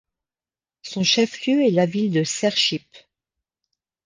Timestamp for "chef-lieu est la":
1.03-1.85